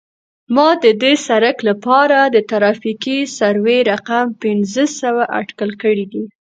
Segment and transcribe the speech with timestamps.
[0.55, 6.23] ما د دې سرک لپاره د ترافیکي سروې رقم پنځه سوه اټکل کړی دی